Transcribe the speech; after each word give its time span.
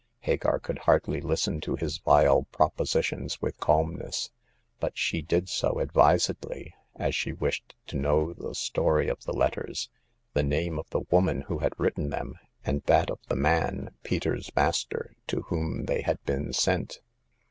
Hagar 0.21 0.57
could 0.57 0.79
hardly 0.79 1.21
listen 1.21 1.61
to 1.61 1.75
his 1.75 1.99
vile 1.99 2.45
propositions 2.51 3.39
with 3.39 3.59
calmness; 3.59 4.31
but 4.79 4.97
she 4.97 5.21
did 5.21 5.47
so 5.47 5.77
advisedly, 5.79 6.73
as 6.95 7.13
she 7.13 7.33
wished 7.33 7.75
to 7.85 7.97
know 7.97 8.33
the 8.33 8.55
story 8.55 9.09
of 9.09 9.23
the 9.25 9.31
letters, 9.31 9.91
the 10.33 10.41
name 10.41 10.79
of 10.79 10.89
the 10.89 11.05
woman 11.11 11.41
who 11.41 11.59
had 11.59 11.79
written 11.79 12.09
them, 12.09 12.33
and 12.65 12.81
that 12.87 13.11
of 13.11 13.19
the 13.27 13.35
man— 13.35 13.93
Peter's 14.01 14.49
master— 14.55 15.13
to 15.27 15.41
whom 15.49 15.85
they 15.85 16.01
had 16.01 16.17
been 16.25 16.51
sent. 16.51 16.99